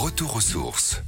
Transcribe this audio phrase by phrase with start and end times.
[0.00, 1.02] Retour aux sources.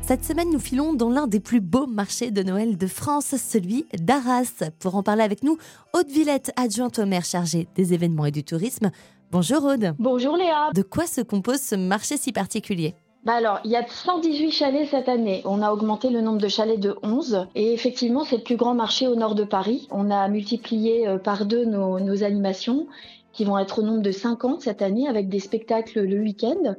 [0.00, 3.84] Cette semaine, nous filons dans l'un des plus beaux marchés de Noël de France, celui
[3.92, 4.70] d'Arras.
[4.78, 5.58] Pour en parler avec nous,
[5.92, 8.90] Aude Villette, adjointe au maire chargée des événements et du tourisme.
[9.30, 9.92] Bonjour Aude.
[9.98, 10.70] Bonjour Léa.
[10.74, 12.94] De quoi se compose ce marché si particulier?
[13.22, 15.42] Bah alors, il y a 118 chalets cette année.
[15.44, 17.48] On a augmenté le nombre de chalets de 11.
[17.54, 19.88] Et effectivement, c'est le plus grand marché au nord de Paris.
[19.90, 22.86] On a multiplié euh, par deux nos, nos animations
[23.32, 26.76] qui vont être au nombre de 50 cette année avec des spectacles le week-end.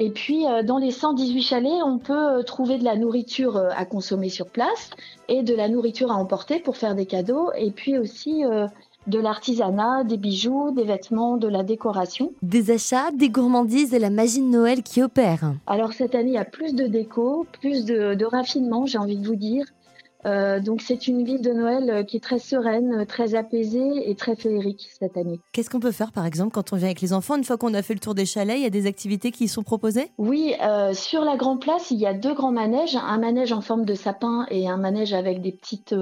[0.00, 3.84] Et puis euh, dans les 118 chalets, on peut euh, trouver de la nourriture à
[3.84, 4.90] consommer sur place
[5.28, 8.44] et de la nourriture à emporter pour faire des cadeaux et puis aussi
[9.08, 12.32] de l'artisanat, des bijoux, des vêtements, de la décoration.
[12.42, 15.52] Des achats, des gourmandises et la magie de Noël qui opère.
[15.66, 19.16] Alors cette année, il y a plus de déco, plus de, de raffinement, j'ai envie
[19.16, 19.64] de vous dire.
[20.26, 24.14] Euh, donc c'est une ville de Noël euh, qui est très sereine, très apaisée et
[24.14, 25.40] très féerique cette année.
[25.52, 27.74] Qu'est-ce qu'on peut faire par exemple quand on vient avec les enfants Une fois qu'on
[27.74, 30.10] a fait le tour des chalets, il y a des activités qui sont proposées?
[30.18, 33.60] Oui, euh, sur la Grande Place, il y a deux grands manèges, un manège en
[33.60, 35.94] forme de sapin et un manège avec des petites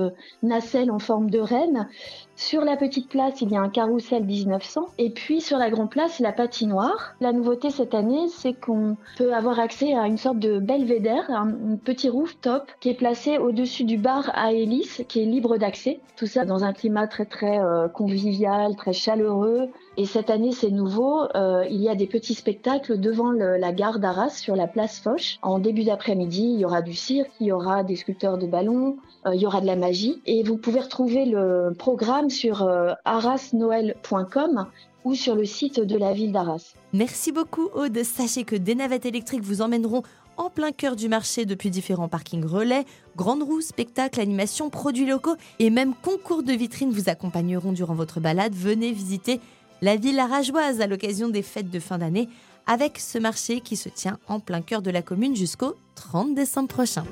[0.43, 1.89] nacelles en forme de reine.
[2.37, 5.91] Sur la petite place, il y a un carrousel 1900 et puis sur la Grande
[5.91, 7.15] Place, la patinoire.
[7.21, 11.77] La nouveauté cette année, c'est qu'on peut avoir accès à une sorte de belvédère, un
[11.83, 15.99] petit rooftop qui est placé au-dessus du bar à hélice qui est libre d'accès.
[16.15, 19.69] Tout ça dans un climat très très euh, convivial, très chaleureux.
[19.97, 21.23] Et cette année, c'est nouveau.
[21.35, 25.41] Euh, il y a des petits spectacles devant la gare d'Arras sur la place Foch.
[25.43, 28.97] En début d'après-midi, il y aura du cirque, il y aura des sculpteurs de ballons,
[29.27, 30.23] euh, il y aura de la magie.
[30.25, 32.65] Et vous pouvez retrouver le programme sur
[33.05, 34.67] arrasnoël.com
[35.05, 36.75] ou sur le site de la ville d'Arras.
[36.93, 38.03] Merci beaucoup Aude.
[38.05, 40.03] Sachez que des navettes électriques vous emmèneront
[40.37, 42.85] en plein cœur du marché depuis différents parkings relais,
[43.17, 48.21] grandes roues, spectacles, animations, produits locaux et même concours de vitrines vous accompagneront durant votre
[48.21, 48.55] balade.
[48.55, 49.41] Venez visiter
[49.83, 52.29] la ville arageoise à l'occasion des fêtes de fin d'année
[52.67, 56.69] avec ce marché qui se tient en plein cœur de la commune jusqu'au 30 décembre
[56.69, 57.05] prochain.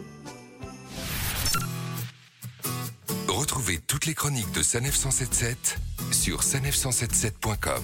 [3.28, 5.78] Retrouvez toutes les chroniques de Sanef 177
[6.12, 7.82] sur sanef177.com.